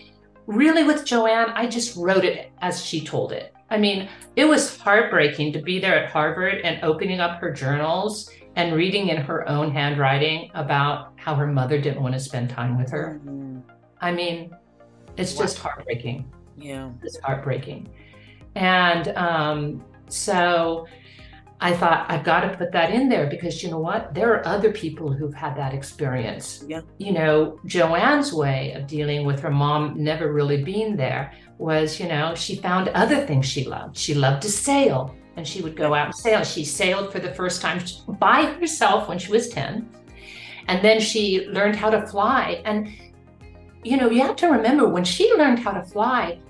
really, 0.46 0.84
with 0.84 1.04
Joanne, 1.04 1.50
I 1.54 1.66
just 1.66 1.96
wrote 1.96 2.24
it 2.24 2.52
as 2.60 2.84
she 2.84 3.04
told 3.04 3.32
it. 3.32 3.54
I 3.70 3.78
mean, 3.78 4.08
it 4.36 4.44
was 4.44 4.76
heartbreaking 4.78 5.52
to 5.52 5.62
be 5.62 5.78
there 5.78 5.94
at 6.04 6.10
Harvard 6.10 6.60
and 6.64 6.82
opening 6.82 7.20
up 7.20 7.40
her 7.40 7.52
journals 7.52 8.28
and 8.56 8.74
reading 8.74 9.08
in 9.08 9.18
her 9.18 9.48
own 9.48 9.70
handwriting 9.70 10.50
about 10.54 11.12
how 11.16 11.34
her 11.36 11.46
mother 11.46 11.80
didn't 11.80 12.02
want 12.02 12.14
to 12.14 12.20
spend 12.20 12.50
time 12.50 12.76
with 12.76 12.90
her. 12.90 13.20
Mhm. 13.24 13.62
I 14.00 14.10
mean, 14.10 14.50
it's 15.16 15.36
Wow. 15.36 15.42
just 15.42 15.58
heartbreaking. 15.58 16.24
Yeah. 16.56 16.90
It's 17.02 17.20
heartbreaking. 17.20 17.88
And 18.56 19.08
um, 19.16 19.84
so 20.08 20.86
I 21.60 21.72
thought, 21.72 22.06
I've 22.08 22.24
got 22.24 22.40
to 22.40 22.56
put 22.56 22.72
that 22.72 22.90
in 22.90 23.08
there 23.08 23.28
because 23.28 23.62
you 23.62 23.70
know 23.70 23.78
what? 23.78 24.14
There 24.14 24.32
are 24.34 24.44
other 24.48 24.72
people 24.72 25.12
who've 25.12 25.34
had 25.34 25.54
that 25.56 25.72
experience. 25.74 26.64
Yeah. 26.66 26.80
You 26.98 27.12
know, 27.12 27.60
Joanne's 27.66 28.32
way 28.32 28.72
of 28.72 28.86
dealing 28.88 29.24
with 29.26 29.38
her 29.40 29.50
mom 29.50 29.94
never 30.02 30.32
really 30.32 30.64
being 30.64 30.96
there 30.96 31.32
was, 31.60 32.00
you 32.00 32.08
know, 32.08 32.34
she 32.34 32.56
found 32.56 32.88
other 32.88 33.26
things 33.26 33.46
she 33.46 33.64
loved. 33.64 33.96
She 33.96 34.14
loved 34.14 34.42
to 34.42 34.50
sail 34.50 35.14
and 35.36 35.46
she 35.46 35.60
would 35.60 35.76
go 35.76 35.94
out 35.94 36.06
and 36.06 36.14
sail. 36.14 36.42
She 36.42 36.64
sailed 36.64 37.12
for 37.12 37.20
the 37.20 37.34
first 37.34 37.60
time 37.60 37.80
by 38.18 38.46
herself 38.46 39.08
when 39.08 39.18
she 39.18 39.30
was 39.30 39.48
10. 39.50 39.88
And 40.68 40.84
then 40.84 41.00
she 41.00 41.46
learned 41.48 41.76
how 41.76 41.90
to 41.90 42.06
fly. 42.06 42.62
And, 42.64 42.88
you 43.84 43.96
know, 43.96 44.10
you 44.10 44.22
have 44.22 44.36
to 44.36 44.48
remember 44.48 44.88
when 44.88 45.04
she 45.04 45.32
learned 45.34 45.58
how 45.58 45.72
to 45.72 45.82
fly, 45.82 46.40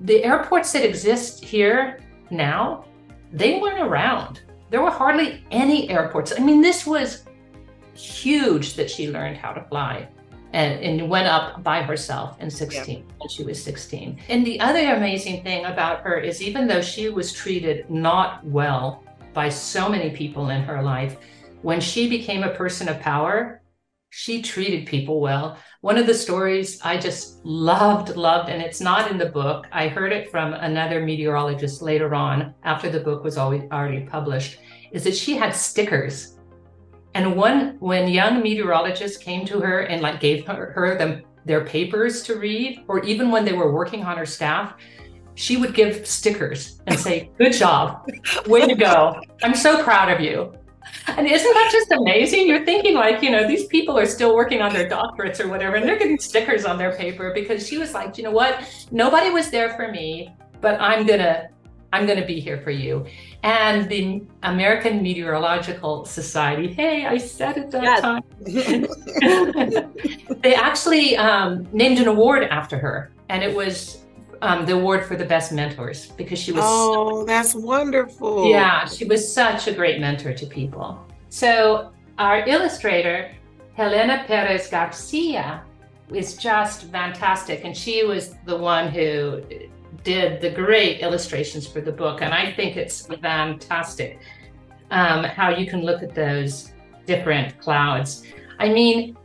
the 0.00 0.24
airports 0.24 0.72
that 0.72 0.84
exist 0.84 1.44
here 1.44 2.00
now, 2.30 2.84
they 3.32 3.60
weren't 3.60 3.80
around. 3.80 4.42
There 4.70 4.82
were 4.82 4.90
hardly 4.90 5.44
any 5.50 5.90
airports. 5.90 6.32
I 6.36 6.40
mean, 6.40 6.60
this 6.60 6.86
was 6.86 7.24
huge 7.94 8.74
that 8.74 8.90
she 8.90 9.10
learned 9.10 9.36
how 9.36 9.52
to 9.52 9.62
fly 9.64 10.08
and, 10.52 10.80
and 10.82 11.08
went 11.08 11.26
up 11.26 11.62
by 11.62 11.82
herself 11.82 12.40
in 12.40 12.50
16 12.50 12.98
yeah. 12.98 13.04
when 13.18 13.28
she 13.28 13.44
was 13.44 13.62
16. 13.62 14.20
And 14.28 14.46
the 14.46 14.60
other 14.60 14.94
amazing 14.94 15.42
thing 15.42 15.64
about 15.64 16.00
her 16.00 16.18
is 16.18 16.42
even 16.42 16.66
though 16.66 16.82
she 16.82 17.08
was 17.08 17.32
treated 17.32 17.88
not 17.90 18.44
well 18.44 19.02
by 19.32 19.48
so 19.48 19.88
many 19.88 20.10
people 20.10 20.50
in 20.50 20.62
her 20.62 20.82
life, 20.82 21.16
when 21.62 21.80
she 21.80 22.08
became 22.08 22.42
a 22.42 22.54
person 22.54 22.88
of 22.88 23.00
power, 23.00 23.62
she 24.10 24.42
treated 24.42 24.86
people 24.86 25.22
well. 25.22 25.56
One 25.80 25.96
of 25.96 26.06
the 26.06 26.12
stories 26.12 26.78
I 26.82 26.98
just 26.98 27.42
loved, 27.44 28.14
loved, 28.14 28.50
and 28.50 28.60
it's 28.60 28.80
not 28.80 29.10
in 29.10 29.16
the 29.16 29.30
book. 29.30 29.66
I 29.72 29.88
heard 29.88 30.12
it 30.12 30.30
from 30.30 30.52
another 30.52 31.00
meteorologist 31.00 31.80
later 31.80 32.14
on 32.14 32.52
after 32.62 32.90
the 32.90 33.00
book 33.00 33.24
was 33.24 33.38
already 33.38 34.00
published, 34.02 34.58
is 34.92 35.04
that 35.04 35.16
she 35.16 35.34
had 35.34 35.56
stickers 35.56 36.31
and 37.14 37.36
one, 37.36 37.76
when 37.80 38.08
young 38.08 38.42
meteorologists 38.42 39.18
came 39.18 39.44
to 39.46 39.60
her 39.60 39.80
and 39.80 40.02
like 40.02 40.20
gave 40.20 40.46
her, 40.46 40.72
her 40.72 40.96
them 40.96 41.22
their 41.44 41.64
papers 41.64 42.22
to 42.22 42.36
read, 42.36 42.84
or 42.88 43.04
even 43.04 43.30
when 43.30 43.44
they 43.44 43.52
were 43.52 43.72
working 43.72 44.04
on 44.04 44.16
her 44.16 44.26
staff, 44.26 44.74
she 45.34 45.56
would 45.56 45.74
give 45.74 46.06
stickers 46.06 46.80
and 46.86 46.98
say, 46.98 47.30
Good 47.38 47.52
job. 47.52 48.08
Way 48.46 48.66
to 48.66 48.74
go. 48.74 49.20
I'm 49.42 49.54
so 49.54 49.82
proud 49.82 50.10
of 50.10 50.20
you. 50.20 50.52
And 51.06 51.26
isn't 51.26 51.54
that 51.54 51.68
just 51.72 51.90
amazing? 51.92 52.46
You're 52.46 52.64
thinking 52.64 52.94
like, 52.94 53.22
you 53.22 53.30
know, 53.30 53.46
these 53.46 53.66
people 53.66 53.98
are 53.98 54.06
still 54.06 54.34
working 54.34 54.62
on 54.62 54.72
their 54.72 54.88
doctorates 54.88 55.40
or 55.40 55.48
whatever, 55.48 55.76
and 55.76 55.86
they're 55.86 55.98
getting 55.98 56.18
stickers 56.18 56.64
on 56.64 56.76
their 56.76 56.92
paper 56.96 57.32
because 57.34 57.66
she 57.66 57.78
was 57.78 57.94
like, 57.94 58.18
you 58.18 58.24
know 58.24 58.30
what? 58.30 58.86
Nobody 58.90 59.30
was 59.30 59.50
there 59.50 59.74
for 59.74 59.90
me, 59.90 60.34
but 60.60 60.80
I'm 60.80 61.06
gonna 61.06 61.48
I'm 61.92 62.06
going 62.06 62.18
to 62.18 62.26
be 62.26 62.40
here 62.40 62.58
for 62.58 62.70
you. 62.70 63.04
And 63.42 63.88
the 63.88 64.22
American 64.42 65.02
Meteorological 65.02 66.06
Society, 66.06 66.72
hey, 66.72 67.06
I 67.06 67.18
said 67.18 67.58
it 67.58 67.70
that 67.70 67.82
yes. 67.82 68.00
time. 68.00 68.22
they 70.40 70.54
actually 70.54 71.16
um, 71.16 71.68
named 71.72 71.98
an 71.98 72.08
award 72.08 72.44
after 72.44 72.78
her, 72.78 73.12
and 73.28 73.42
it 73.42 73.54
was 73.54 74.04
um, 74.40 74.64
the 74.64 74.74
award 74.74 75.04
for 75.04 75.16
the 75.16 75.24
best 75.24 75.52
mentors 75.52 76.06
because 76.12 76.38
she 76.38 76.52
was. 76.52 76.62
Oh, 76.64 77.24
that's 77.24 77.54
wonderful. 77.54 78.48
Yeah, 78.48 78.86
she 78.86 79.04
was 79.04 79.30
such 79.30 79.68
a 79.68 79.72
great 79.72 80.00
mentor 80.00 80.32
to 80.32 80.46
people. 80.46 80.98
So, 81.28 81.92
our 82.18 82.46
illustrator, 82.48 83.34
Helena 83.74 84.24
Perez 84.26 84.68
Garcia, 84.68 85.62
is 86.12 86.36
just 86.36 86.84
fantastic. 86.84 87.64
And 87.64 87.76
she 87.76 88.04
was 88.04 88.34
the 88.46 88.56
one 88.56 88.88
who 88.88 89.42
did 90.04 90.40
the 90.40 90.50
great 90.50 91.00
illustrations 91.00 91.66
for 91.66 91.80
the 91.80 91.92
book. 91.92 92.22
And 92.22 92.34
I 92.34 92.52
think 92.52 92.76
it's 92.76 93.06
fantastic 93.06 94.20
um, 94.90 95.24
how 95.24 95.50
you 95.50 95.66
can 95.66 95.82
look 95.82 96.02
at 96.02 96.14
those 96.14 96.72
different 97.06 97.58
clouds. 97.58 98.24
I 98.58 98.68
mean, 98.68 99.16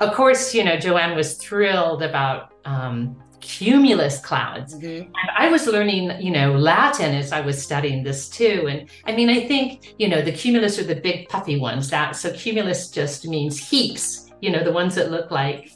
of 0.00 0.14
course, 0.14 0.54
you 0.54 0.64
know, 0.64 0.76
Joanne 0.76 1.16
was 1.16 1.36
thrilled 1.36 2.02
about 2.02 2.52
um, 2.64 3.16
cumulus 3.40 4.18
clouds. 4.20 4.74
Mm-hmm. 4.74 5.02
And 5.02 5.30
I 5.36 5.48
was 5.48 5.66
learning, 5.66 6.20
you 6.20 6.30
know, 6.30 6.52
Latin 6.52 7.14
as 7.14 7.32
I 7.32 7.40
was 7.40 7.60
studying 7.62 8.02
this 8.02 8.28
too. 8.28 8.66
And 8.68 8.88
I 9.04 9.12
mean, 9.12 9.28
I 9.28 9.46
think, 9.46 9.94
you 9.98 10.08
know, 10.08 10.22
the 10.22 10.32
cumulus 10.32 10.78
are 10.78 10.84
the 10.84 10.96
big 10.96 11.28
puffy 11.28 11.58
ones. 11.58 11.90
That 11.90 12.16
so 12.16 12.32
cumulus 12.32 12.90
just 12.90 13.26
means 13.26 13.58
heaps, 13.58 14.30
you 14.40 14.50
know, 14.50 14.64
the 14.64 14.72
ones 14.72 14.94
that 14.94 15.10
look 15.10 15.30
like 15.30 15.72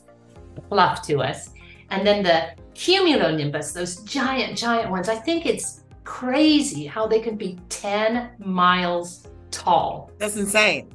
fluff 0.69 1.07
to 1.07 1.21
us. 1.21 1.51
And 1.91 2.07
then 2.07 2.23
the 2.23 2.49
cumulonimbus, 2.79 3.73
those 3.73 3.97
giant, 4.05 4.57
giant 4.57 4.89
ones, 4.89 5.09
I 5.09 5.17
think 5.17 5.47
it's 5.47 5.83
crazy 6.05 6.87
how 6.87 7.09
they 7.09 7.19
can 7.19 7.37
be 7.37 7.59
10 7.69 8.31
miles 8.39 9.27
tall. 9.51 10.13
That's 10.19 10.37
insane. 10.37 10.89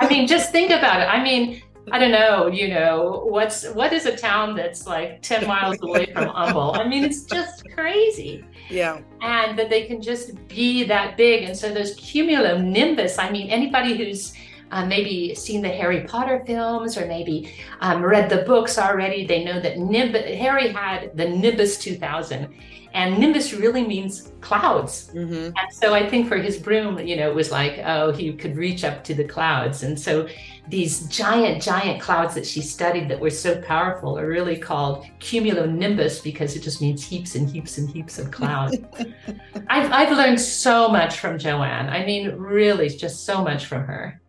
I 0.00 0.08
mean, 0.08 0.26
just 0.26 0.50
think 0.50 0.70
about 0.70 1.02
it. 1.02 1.04
I 1.04 1.22
mean, 1.22 1.62
I 1.90 1.98
don't 1.98 2.12
know, 2.12 2.46
you 2.46 2.68
know, 2.68 3.24
what's 3.26 3.68
what 3.70 3.92
is 3.92 4.06
a 4.06 4.16
town 4.16 4.56
that's 4.56 4.86
like 4.86 5.20
10 5.20 5.46
miles 5.54 5.76
away 5.82 6.06
from 6.06 6.28
Humble? 6.28 6.72
I 6.74 6.88
mean, 6.88 7.04
it's 7.04 7.24
just 7.24 7.68
crazy. 7.74 8.44
Yeah. 8.70 9.00
And 9.20 9.58
that 9.58 9.68
they 9.68 9.84
can 9.84 10.00
just 10.00 10.48
be 10.48 10.82
that 10.84 11.16
big. 11.18 11.44
And 11.44 11.56
so 11.56 11.72
those 11.74 11.94
cumulonimbus, 11.96 13.18
I 13.18 13.30
mean, 13.30 13.50
anybody 13.50 13.96
who's 13.96 14.32
uh, 14.72 14.86
maybe 14.86 15.34
seen 15.34 15.60
the 15.60 15.68
Harry 15.68 16.00
Potter 16.04 16.42
films 16.46 16.96
or 16.96 17.06
maybe 17.06 17.54
um, 17.80 18.02
read 18.02 18.30
the 18.30 18.38
books 18.38 18.78
already, 18.78 19.26
they 19.26 19.44
know 19.44 19.60
that 19.60 19.76
Harry 19.76 20.68
had 20.68 21.14
the 21.16 21.28
Nimbus 21.28 21.78
2000. 21.78 22.52
And 22.94 23.18
Nimbus 23.18 23.54
really 23.54 23.86
means 23.86 24.32
clouds. 24.42 25.10
Mm-hmm. 25.14 25.56
And 25.56 25.72
so 25.72 25.94
I 25.94 26.08
think 26.08 26.28
for 26.28 26.36
his 26.36 26.58
broom, 26.58 26.98
you 26.98 27.16
know, 27.16 27.30
it 27.30 27.34
was 27.34 27.50
like, 27.50 27.80
oh, 27.84 28.12
he 28.12 28.32
could 28.34 28.56
reach 28.56 28.84
up 28.84 29.02
to 29.04 29.14
the 29.14 29.24
clouds. 29.24 29.82
And 29.82 29.98
so 29.98 30.28
these 30.68 31.06
giant, 31.08 31.62
giant 31.62 32.02
clouds 32.02 32.34
that 32.34 32.46
she 32.46 32.60
studied 32.60 33.08
that 33.08 33.18
were 33.18 33.30
so 33.30 33.60
powerful 33.62 34.18
are 34.18 34.26
really 34.26 34.56
called 34.56 35.06
cumulonimbus 35.20 36.22
because 36.22 36.54
it 36.54 36.60
just 36.60 36.82
means 36.82 37.02
heaps 37.02 37.34
and 37.34 37.48
heaps 37.48 37.78
and 37.78 37.88
heaps 37.88 38.18
of 38.18 38.30
clouds. 38.30 38.76
I've, 39.68 39.90
I've 39.90 40.16
learned 40.16 40.40
so 40.40 40.88
much 40.88 41.18
from 41.18 41.38
Joanne. 41.38 41.88
I 41.88 42.04
mean, 42.04 42.32
really, 42.36 42.90
just 42.90 43.24
so 43.24 43.42
much 43.42 43.66
from 43.66 43.84
her. 43.84 44.21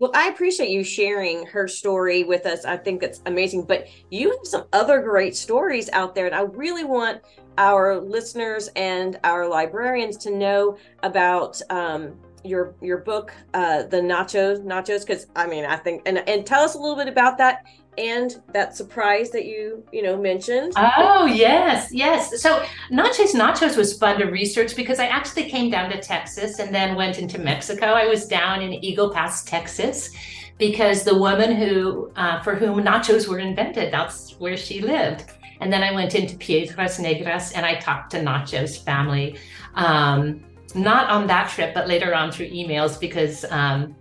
Well, 0.00 0.10
I 0.12 0.28
appreciate 0.28 0.70
you 0.70 0.82
sharing 0.82 1.46
her 1.46 1.68
story 1.68 2.24
with 2.24 2.46
us. 2.46 2.64
I 2.64 2.76
think 2.76 3.04
it's 3.04 3.22
amazing. 3.26 3.64
But 3.64 3.86
you 4.10 4.30
have 4.30 4.44
some 4.44 4.64
other 4.72 5.00
great 5.00 5.36
stories 5.36 5.88
out 5.90 6.16
there. 6.16 6.26
And 6.26 6.34
I 6.34 6.40
really 6.40 6.84
want 6.84 7.22
our 7.58 8.00
listeners 8.00 8.68
and 8.74 9.20
our 9.22 9.48
librarians 9.48 10.16
to 10.18 10.32
know 10.32 10.76
about 11.04 11.60
um, 11.70 12.16
your 12.42 12.74
your 12.82 12.98
book, 12.98 13.32
uh, 13.54 13.84
the 13.84 13.98
nachos, 13.98 14.64
nachos, 14.64 15.06
because 15.06 15.28
I 15.36 15.46
mean, 15.46 15.64
I 15.64 15.76
think 15.76 16.02
and 16.06 16.28
and 16.28 16.44
tell 16.44 16.62
us 16.62 16.74
a 16.74 16.78
little 16.78 16.96
bit 16.96 17.08
about 17.08 17.38
that 17.38 17.64
and 17.98 18.42
that 18.52 18.76
surprise 18.76 19.30
that 19.30 19.44
you 19.46 19.84
you 19.92 20.02
know 20.02 20.16
mentioned. 20.16 20.72
Oh 20.76 21.26
yes 21.26 21.92
yes. 21.92 22.40
So 22.40 22.62
nachos 22.90 23.34
nachos 23.34 23.76
was 23.76 23.96
fun 23.96 24.18
to 24.20 24.26
research 24.26 24.76
because 24.76 24.98
i 24.98 25.06
actually 25.06 25.48
came 25.48 25.70
down 25.70 25.90
to 25.90 26.00
texas 26.00 26.58
and 26.58 26.74
then 26.74 26.94
went 26.96 27.18
into 27.18 27.38
mexico. 27.38 27.86
I 27.86 28.06
was 28.06 28.26
down 28.26 28.62
in 28.62 28.72
eagle 28.84 29.10
pass 29.10 29.44
texas 29.44 30.10
because 30.58 31.02
the 31.02 31.16
woman 31.16 31.54
who 31.54 32.10
uh, 32.16 32.42
for 32.42 32.54
whom 32.54 32.82
nachos 32.84 33.28
were 33.28 33.38
invented 33.38 33.92
that's 33.92 34.38
where 34.38 34.56
she 34.56 34.80
lived. 34.80 35.24
And 35.60 35.72
then 35.72 35.82
i 35.82 35.92
went 35.92 36.14
into 36.14 36.36
piedras 36.36 36.98
negras 36.98 37.52
and 37.54 37.64
i 37.64 37.74
talked 37.76 38.10
to 38.12 38.18
nachos 38.18 38.82
family 38.82 39.38
um, 39.74 40.44
not 40.74 41.08
on 41.10 41.26
that 41.28 41.48
trip 41.50 41.72
but 41.74 41.88
later 41.88 42.14
on 42.14 42.30
through 42.30 42.50
emails 42.50 42.98
because 42.98 43.44
um, 43.50 43.94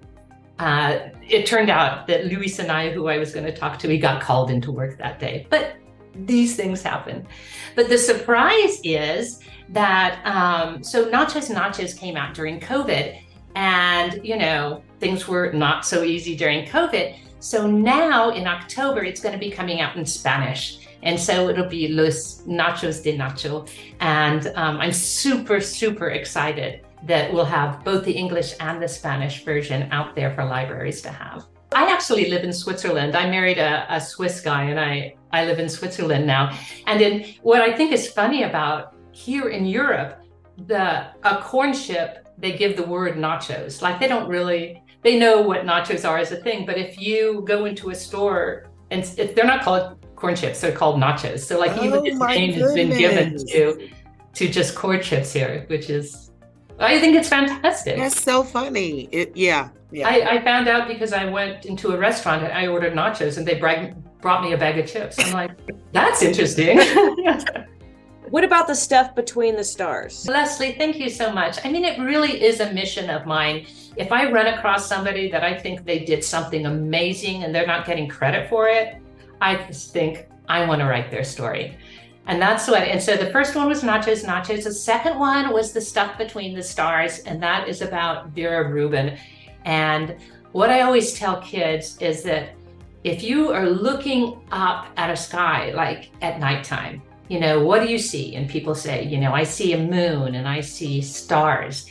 uh, 0.64 1.10
it 1.28 1.46
turned 1.46 1.70
out 1.70 2.08
that 2.08 2.26
Luis 2.28 2.58
and 2.60 2.72
I, 2.72 2.90
who 2.90 3.08
I 3.08 3.18
was 3.18 3.34
going 3.34 3.46
to 3.46 3.52
talk 3.52 3.78
to, 3.80 3.90
he 3.90 3.98
got 3.98 4.22
called 4.22 4.50
into 4.50 4.72
work 4.72 4.98
that 4.98 5.20
day. 5.20 5.46
But 5.50 5.76
these 6.16 6.56
things 6.56 6.82
happen. 6.82 7.28
But 7.76 7.90
the 7.90 7.98
surprise 7.98 8.80
is 8.86 9.42
that 9.70 10.22
um, 10.26 10.82
so 10.82 11.10
Nachos 11.12 11.54
Nachos 11.54 11.98
came 11.98 12.16
out 12.16 12.34
during 12.34 12.62
COVID, 12.62 13.20
and 13.56 14.22
you 14.24 14.38
know 14.38 14.82
things 15.02 15.28
were 15.28 15.52
not 15.52 15.86
so 15.86 16.04
easy 16.04 16.34
during 16.34 16.66
COVID. 16.66 17.18
So 17.40 17.68
now 17.68 18.30
in 18.30 18.48
October, 18.48 19.04
it's 19.04 19.20
going 19.20 19.34
to 19.34 19.40
be 19.40 19.52
coming 19.52 19.82
out 19.82 19.98
in 19.98 20.06
Spanish. 20.06 20.80
And 21.02 21.20
so 21.20 21.50
it'll 21.50 21.68
be 21.68 21.90
Los 21.90 22.44
Nachos 22.48 23.04
de 23.04 23.18
Nacho. 23.18 23.68
And 24.00 24.48
um, 24.56 24.80
I'm 24.80 24.94
super, 24.94 25.60
super 25.60 26.12
excited 26.12 26.86
that 27.06 27.32
will 27.34 27.46
have 27.46 27.84
both 27.84 28.06
the 28.06 28.12
English 28.12 28.56
and 28.60 28.82
the 28.82 28.88
Spanish 28.88 29.44
version 29.44 29.92
out 29.92 30.16
there 30.16 30.34
for 30.34 30.46
libraries 30.46 31.02
to 31.02 31.10
have. 31.10 31.46
I 31.74 31.92
actually 31.92 32.30
live 32.30 32.44
in 32.44 32.54
Switzerland. 32.54 33.16
I 33.16 33.30
married 33.30 33.58
a, 33.58 33.86
a 33.90 34.00
Swiss 34.00 34.42
guy 34.42 34.64
and 34.66 34.80
I, 34.80 35.16
I 35.32 35.46
live 35.46 35.60
in 35.60 35.68
Switzerland 35.68 36.26
now. 36.26 36.58
And 36.88 37.02
in, 37.02 37.34
what 37.42 37.62
I 37.62 37.76
think 37.76 37.92
is 37.92 38.08
funny 38.08 38.44
about 38.44 38.96
here 39.12 39.50
in 39.50 39.66
Europe, 39.66 40.24
the 40.68 41.08
a 41.24 41.38
corn 41.42 41.74
chip, 41.74 42.28
they 42.38 42.56
give 42.56 42.78
the 42.78 42.84
word 42.84 43.16
nachos. 43.16 43.82
Like 43.82 44.00
they 44.00 44.08
don't 44.08 44.30
really, 44.30 44.82
they 45.02 45.18
know 45.18 45.42
what 45.42 45.66
nachos 45.66 46.08
are 46.08 46.18
as 46.18 46.32
a 46.32 46.38
thing. 46.38 46.66
But 46.66 46.78
if 46.78 47.00
you 47.00 47.44
go 47.46 47.66
into 47.66 47.90
a 47.90 47.96
store 47.96 48.70
and 48.92 49.02
if 49.18 49.34
they're 49.36 49.46
not 49.46 49.64
called 49.64 49.98
corn 50.16 50.36
chips, 50.36 50.62
they're 50.62 50.72
called 50.72 51.02
nachos. 51.02 51.40
So 51.40 51.60
like 51.60 51.76
oh 51.78 51.84
even 51.84 52.06
its 52.06 52.20
name 52.20 52.52
goodness. 52.52 52.66
has 52.66 52.74
been 52.76 52.98
given 52.98 53.48
to 53.48 53.90
to 54.34 54.50
just 54.50 54.76
corn 54.76 55.02
chips 55.02 55.34
here, 55.34 55.66
which 55.68 55.90
is 55.90 56.32
I 56.80 57.00
think 57.00 57.16
it's 57.16 57.30
fantastic. 57.30 57.98
That's 57.98 58.22
so 58.22 58.44
funny. 58.44 59.08
It, 59.12 59.36
yeah. 59.36 59.70
Yeah. 59.92 60.08
I, 60.08 60.38
I, 60.38 60.44
found 60.44 60.68
out 60.68 60.88
because 60.88 61.14
I 61.14 61.26
went 61.26 61.66
into 61.66 61.92
a 61.92 61.98
restaurant 61.98 62.44
and 62.44 62.52
I 62.52 62.66
ordered 62.66 62.94
nachos 62.94 63.38
and 63.38 63.48
they 63.48 63.60
brought 63.60 64.44
me 64.44 64.54
a 64.54 64.58
bag 64.58 64.80
of 64.80 64.88
chips. 64.88 65.20
I'm 65.20 65.34
like, 65.34 65.52
that's 65.92 66.24
interesting. 66.24 66.80
what 68.32 68.44
about 68.44 68.66
the 68.66 68.74
stuff 68.74 69.14
between 69.14 69.56
the 69.56 69.64
stars? 69.64 70.28
Leslie, 70.28 70.72
thank 70.72 70.98
you 70.98 71.10
so 71.10 71.32
much. 71.32 71.64
I 71.64 71.72
mean, 71.72 71.86
it 71.86 72.00
really 72.00 72.44
is 72.44 72.60
a 72.60 72.74
mission 72.74 73.12
of 73.12 73.28
mine. 73.28 73.68
If 73.96 74.12
I 74.12 74.32
run 74.32 74.48
across 74.48 74.88
somebody 74.88 75.30
that 75.30 75.44
I 75.44 75.56
think 75.56 75.86
they 75.86 76.00
did 76.00 76.24
something 76.24 76.66
amazing 76.66 77.44
and 77.44 77.54
they're 77.54 77.68
not 77.68 77.86
getting 77.86 78.10
credit 78.10 78.50
for 78.50 78.68
it, 78.68 78.98
I 79.42 79.58
just 79.68 79.94
think 79.94 80.28
I 80.50 80.66
want 80.66 80.80
to 80.80 80.86
write 80.86 81.12
their 81.12 81.24
story. 81.24 81.78
And 82.26 82.42
that's 82.42 82.68
what, 82.68 82.84
and 82.84 83.02
so 83.02 83.18
the 83.18 83.32
first 83.32 83.56
one 83.56 83.68
was 83.68 83.84
Nachos 83.84 84.24
Nachos. 84.24 84.64
The 84.64 84.74
second 84.74 85.20
one 85.20 85.52
was 85.52 85.74
The 85.74 85.82
Stuff 85.82 86.18
Between 86.18 86.56
the 86.56 86.64
Stars, 86.64 87.20
and 87.20 87.44
that 87.44 87.68
is 87.68 87.82
about 87.82 88.30
Vera 88.30 88.70
Rubin. 88.70 89.18
And 89.66 90.16
what 90.54 90.70
I 90.70 90.82
always 90.82 91.14
tell 91.14 91.42
kids 91.42 91.98
is 92.00 92.24
that 92.24 92.56
if 93.04 93.22
you 93.24 93.52
are 93.52 93.68
looking 93.68 94.40
up 94.52 94.88
at 94.96 95.10
a 95.10 95.18
sky, 95.18 95.72
like 95.72 96.12
at 96.22 96.40
nighttime, 96.40 97.02
you 97.28 97.40
know, 97.40 97.64
what 97.64 97.82
do 97.82 97.88
you 97.88 97.98
see? 97.98 98.36
And 98.36 98.50
people 98.50 98.76
say, 98.76 99.04
you 99.04 99.18
know, 99.18 99.34
I 99.34 99.44
see 99.44 99.74
a 99.74 99.78
moon 99.78 100.36
and 100.36 100.48
I 100.48 100.62
see 100.62 101.02
stars. 101.02 101.90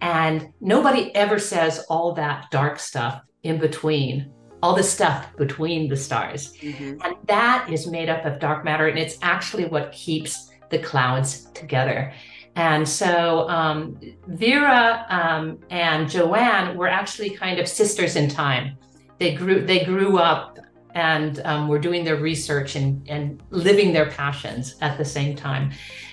And 0.00 0.52
nobody 0.60 1.14
ever 1.14 1.38
says 1.38 1.84
all 1.88 2.12
that 2.14 2.50
dark 2.50 2.78
stuff 2.78 3.22
in 3.42 3.58
between, 3.58 4.32
all 4.62 4.74
the 4.74 4.82
stuff 4.82 5.34
between 5.36 5.88
the 5.88 5.96
stars. 5.96 6.54
Mm-hmm. 6.58 7.02
And 7.02 7.16
that 7.26 7.68
is 7.70 7.86
made 7.86 8.08
up 8.08 8.24
of 8.24 8.38
dark 8.38 8.64
matter. 8.64 8.86
And 8.86 8.98
it's 8.98 9.18
actually 9.20 9.64
what 9.64 9.92
keeps 9.92 10.50
the 10.70 10.78
clouds 10.78 11.46
together. 11.52 12.12
And 12.54 12.88
so 12.88 13.48
um, 13.48 13.98
Vera 14.28 15.06
um, 15.08 15.58
and 15.70 16.08
Joanne 16.08 16.76
were 16.76 16.88
actually 16.88 17.30
kind 17.30 17.58
of 17.58 17.66
sisters 17.66 18.16
in 18.16 18.28
time. 18.28 18.76
They 19.18 19.34
grew 19.34 19.64
they 19.64 19.84
grew 19.84 20.18
up 20.18 20.58
and 20.94 21.40
um, 21.44 21.68
were 21.68 21.78
doing 21.78 22.04
their 22.04 22.16
research 22.16 22.76
and, 22.76 23.08
and 23.08 23.42
living 23.50 23.92
their 23.92 24.10
passions 24.10 24.76
at 24.82 24.98
the 24.98 25.04
same 25.04 25.34
time. 25.34 25.72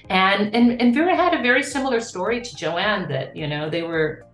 And, 0.09 0.55
and 0.55 0.81
and 0.81 0.93
Vera 0.93 1.15
had 1.15 1.33
a 1.33 1.41
very 1.41 1.63
similar 1.63 1.99
story 1.99 2.41
to 2.41 2.55
Joanne 2.55 3.09
that 3.09 3.35
you 3.35 3.47
know 3.47 3.69
they 3.69 3.83
were, 3.83 4.25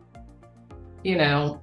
you 1.04 1.18
know, 1.18 1.62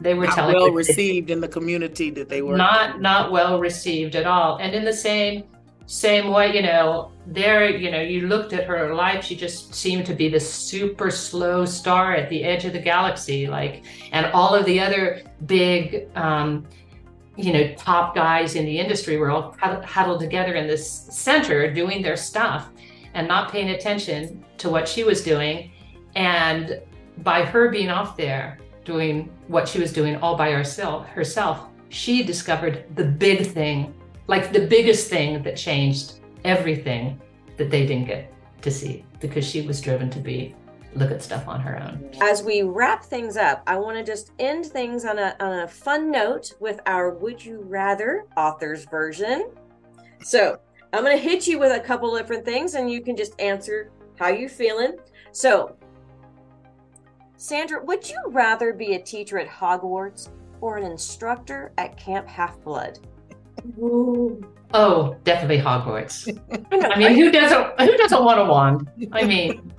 they 0.00 0.14
were 0.14 0.26
not 0.26 0.54
well 0.54 0.70
received 0.70 1.30
in 1.30 1.40
the 1.40 1.48
community 1.48 2.10
that 2.10 2.28
they 2.28 2.42
were 2.42 2.56
not 2.56 3.00
not 3.00 3.32
well 3.32 3.58
received 3.58 4.14
at 4.14 4.26
all. 4.26 4.58
And 4.58 4.74
in 4.74 4.84
the 4.84 4.92
same 4.92 5.44
same 5.86 6.30
way, 6.30 6.54
you 6.54 6.60
know, 6.60 7.10
there, 7.26 7.70
you 7.70 7.90
know, 7.90 8.00
you 8.00 8.28
looked 8.28 8.52
at 8.52 8.64
her 8.64 8.94
life, 8.94 9.24
she 9.24 9.34
just 9.34 9.74
seemed 9.74 10.04
to 10.04 10.14
be 10.14 10.28
this 10.28 10.52
super 10.52 11.10
slow 11.10 11.64
star 11.64 12.14
at 12.14 12.28
the 12.28 12.44
edge 12.44 12.66
of 12.66 12.74
the 12.74 12.78
galaxy, 12.78 13.46
like, 13.46 13.84
and 14.12 14.26
all 14.26 14.54
of 14.54 14.66
the 14.66 14.78
other 14.78 15.22
big, 15.46 16.06
um, 16.14 16.66
you 17.36 17.54
know, 17.54 17.72
top 17.74 18.14
guys 18.14 18.54
in 18.54 18.66
the 18.66 18.78
industry 18.78 19.16
were 19.16 19.30
all 19.30 19.56
huddled 19.58 20.20
together 20.20 20.56
in 20.56 20.66
this 20.66 20.86
center 20.86 21.72
doing 21.72 22.02
their 22.02 22.16
stuff 22.16 22.68
and 23.14 23.26
not 23.26 23.50
paying 23.50 23.70
attention 23.70 24.44
to 24.58 24.68
what 24.68 24.86
she 24.86 25.04
was 25.04 25.22
doing. 25.24 25.70
And 26.16 26.82
by 27.22 27.46
her 27.46 27.70
being 27.70 27.88
off 27.88 28.14
there 28.14 28.58
doing 28.88 29.30
what 29.46 29.68
she 29.68 29.78
was 29.78 29.92
doing 29.92 30.16
all 30.16 30.34
by 30.34 30.50
herself, 30.50 31.06
herself, 31.06 31.68
she 31.90 32.22
discovered 32.24 32.84
the 32.96 33.04
big 33.04 33.46
thing 33.46 33.94
like 34.26 34.52
the 34.52 34.66
biggest 34.66 35.08
thing 35.08 35.42
that 35.42 35.56
changed 35.56 36.20
everything 36.44 37.20
that 37.56 37.70
they 37.70 37.86
didn't 37.86 38.06
get 38.06 38.32
to 38.62 38.70
see 38.70 39.04
because 39.20 39.44
she 39.44 39.62
was 39.62 39.80
driven 39.80 40.10
to 40.10 40.18
be 40.18 40.54
look 40.94 41.10
at 41.10 41.22
stuff 41.22 41.46
on 41.46 41.60
her 41.60 41.80
own. 41.82 42.10
As 42.20 42.42
we 42.42 42.62
wrap 42.62 43.04
things 43.04 43.36
up, 43.36 43.62
I 43.66 43.76
want 43.76 43.96
to 43.98 44.04
just 44.04 44.32
end 44.38 44.66
things 44.66 45.04
on 45.04 45.18
a, 45.18 45.36
on 45.40 45.60
a 45.60 45.68
fun 45.68 46.10
note 46.10 46.54
with 46.60 46.80
our 46.86 47.10
Would 47.10 47.44
You 47.44 47.60
Rather 47.60 48.24
author's 48.36 48.84
version. 48.86 49.50
So 50.22 50.58
I'm 50.92 51.04
going 51.04 51.16
to 51.16 51.22
hit 51.22 51.46
you 51.46 51.58
with 51.58 51.72
a 51.72 51.80
couple 51.80 52.16
different 52.16 52.44
things 52.44 52.74
and 52.74 52.90
you 52.90 53.02
can 53.02 53.16
just 53.16 53.38
answer 53.40 53.90
how 54.18 54.28
you 54.28 54.48
feeling. 54.48 54.96
So, 55.32 55.76
Sandra, 57.40 57.80
would 57.84 58.08
you 58.10 58.18
rather 58.26 58.72
be 58.72 58.94
a 58.94 59.00
teacher 59.00 59.38
at 59.38 59.46
Hogwarts 59.46 60.28
or 60.60 60.76
an 60.76 60.82
instructor 60.82 61.70
at 61.78 61.96
Camp 61.96 62.26
Half 62.26 62.60
Blood? 62.64 62.98
Oh, 64.74 65.16
definitely 65.22 65.58
Hogwarts. 65.58 66.26
I 66.92 66.98
mean, 66.98 67.14
who 67.14 67.30
doesn't 67.30 67.80
who 67.80 67.96
doesn't 67.96 68.24
want 68.24 68.40
a 68.40 68.44
wand? 68.44 68.88
I 69.12 69.24
mean, 69.24 69.72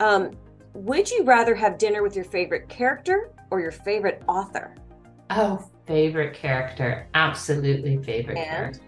um, 0.00 0.32
would 0.74 1.08
you 1.08 1.22
rather 1.22 1.54
have 1.54 1.78
dinner 1.78 2.02
with 2.02 2.16
your 2.16 2.24
favorite 2.24 2.68
character 2.68 3.30
or 3.52 3.60
your 3.60 3.70
favorite 3.70 4.24
author? 4.26 4.74
Oh, 5.30 5.64
favorite 5.86 6.34
character. 6.34 7.06
Absolutely 7.14 8.02
favorite 8.02 8.36
and 8.36 8.46
character. 8.48 8.80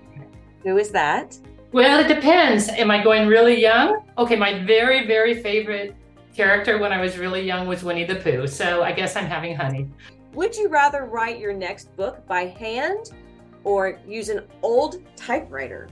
Who 0.65 0.77
is 0.77 0.91
that? 0.91 1.39
Well, 1.71 2.01
it 2.01 2.13
depends. 2.13 2.69
Am 2.69 2.91
I 2.91 3.01
going 3.05 3.29
really 3.29 3.61
young? 3.61 4.05
Okay, 4.19 4.35
my 4.35 4.65
very, 4.65 5.07
very 5.07 5.41
favorite 5.41 5.95
character 6.35 6.79
when 6.79 6.93
I 6.93 7.01
was 7.01 7.19
really 7.19 7.43
young 7.43 7.67
was 7.67 7.83
Winnie 7.83 8.05
the 8.05 8.17
Pooh. 8.17 8.47
So 8.47 8.83
I 8.83 8.93
guess 8.93 9.17
I'm 9.17 9.27
having 9.27 9.55
honey. 9.55 9.89
Would 10.35 10.57
you 10.57 10.69
rather 10.69 11.05
write 11.05 11.39
your 11.39 11.53
next 11.53 11.95
book 11.97 12.27
by 12.27 12.47
hand 12.47 13.11
or 13.65 13.99
use 14.07 14.29
an 14.29 14.43
old 14.63 15.03
typewriter? 15.17 15.89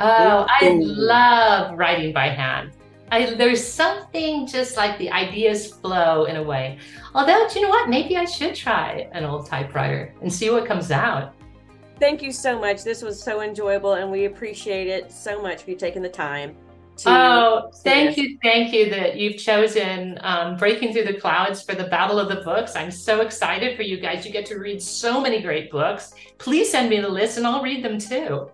Oh, 0.00 0.46
I 0.48 0.78
love 0.80 1.78
writing 1.78 2.12
by 2.12 2.28
hand. 2.28 2.72
I, 3.12 3.34
there's 3.34 3.62
something 3.62 4.46
just 4.46 4.76
like 4.76 4.96
the 4.98 5.10
ideas 5.10 5.66
flow 5.66 6.24
in 6.24 6.36
a 6.36 6.42
way. 6.42 6.78
Although, 7.14 7.48
you 7.54 7.62
know 7.62 7.68
what? 7.68 7.88
Maybe 7.88 8.16
I 8.16 8.24
should 8.24 8.54
try 8.54 9.08
an 9.12 9.24
old 9.24 9.46
typewriter 9.46 10.14
and 10.22 10.32
see 10.32 10.48
what 10.48 10.64
comes 10.64 10.90
out. 10.90 11.34
Thank 11.98 12.22
you 12.22 12.32
so 12.32 12.58
much. 12.58 12.82
This 12.82 13.02
was 13.02 13.22
so 13.22 13.42
enjoyable, 13.42 13.94
and 13.94 14.10
we 14.10 14.24
appreciate 14.24 14.86
it 14.86 15.12
so 15.12 15.42
much 15.42 15.64
for 15.64 15.70
you 15.70 15.76
taking 15.76 16.00
the 16.00 16.08
time 16.08 16.56
oh 17.06 17.70
thank 17.82 18.16
you 18.16 18.38
thank 18.42 18.72
you 18.72 18.90
that 18.90 19.16
you've 19.16 19.36
chosen 19.36 20.18
um, 20.22 20.56
breaking 20.56 20.92
through 20.92 21.04
the 21.04 21.14
clouds 21.14 21.62
for 21.62 21.74
the 21.74 21.84
battle 21.84 22.18
of 22.18 22.28
the 22.28 22.42
books. 22.42 22.76
I'm 22.76 22.90
so 22.90 23.20
excited 23.20 23.76
for 23.76 23.82
you 23.82 23.98
guys. 23.98 24.26
You 24.26 24.32
get 24.32 24.46
to 24.46 24.58
read 24.58 24.82
so 24.82 25.20
many 25.20 25.40
great 25.40 25.70
books. 25.70 26.14
Please 26.38 26.70
send 26.70 26.90
me 26.90 27.00
the 27.00 27.08
list 27.08 27.36
and 27.36 27.46
i'll 27.46 27.62
read 27.62 27.84
them 27.84 27.98
too 27.98 28.50